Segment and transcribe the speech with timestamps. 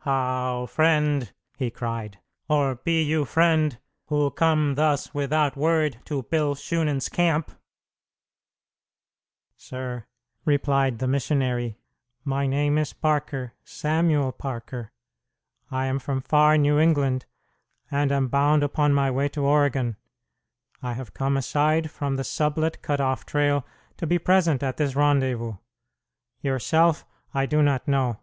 [0.00, 2.18] "How, friend!" he cried.
[2.46, 7.50] "Or be you friend, who come thus without word to Bill Shunan's camp?"
[9.56, 10.04] "Sir,"
[10.44, 11.78] replied the missionary,
[12.22, 14.92] "my name is Parker Samuel Parker.
[15.70, 17.24] I am from far New England,
[17.90, 19.96] and am bound upon my way to Oregon.
[20.82, 23.64] I have come aside from the Sublette Cutoff trail
[23.96, 25.54] to be present at this rendezvous.
[26.42, 28.18] Yourself I do not know."